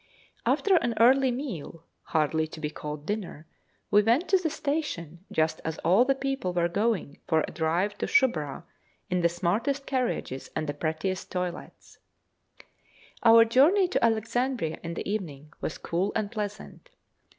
After 0.47 0.77
an 0.77 0.95
early 0.99 1.29
meal 1.29 1.83
(hardly 2.05 2.47
to 2.47 2.59
be 2.59 2.71
called 2.71 3.05
dinner) 3.05 3.45
we 3.91 4.01
went 4.01 4.27
to 4.29 4.37
the 4.39 4.49
station, 4.49 5.23
just 5.31 5.61
as 5.63 5.77
all 5.85 6.05
the 6.05 6.15
people 6.15 6.53
were 6.53 6.67
going 6.67 7.19
for 7.27 7.41
a 7.47 7.51
drive 7.51 7.95
to 7.99 8.07
Shoubrah 8.07 8.63
in 9.11 9.21
the 9.21 9.29
smartest 9.29 9.85
carriages 9.85 10.49
and 10.55 10.65
the 10.67 10.73
prettiest 10.73 11.31
toilets. 11.31 11.99
Our 13.21 13.45
journey 13.45 13.87
to 13.89 14.03
Alexandria 14.03 14.79
in 14.81 14.95
the 14.95 15.07
evening 15.07 15.53
was 15.61 15.77
cool 15.77 16.11
and 16.15 16.31
pleasant. 16.31 16.89